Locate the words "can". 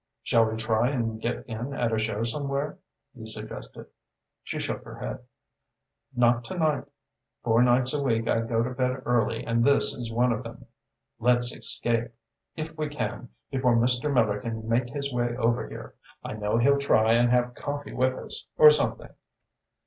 12.89-13.29, 14.39-14.67